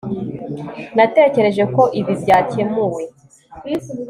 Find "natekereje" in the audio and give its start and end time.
0.95-1.63